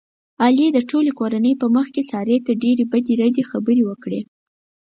[0.43, 4.21] علي د ټولې کورنۍ په مخ کې سارې ته ډېرې بدې ردې خبرې وکړلې.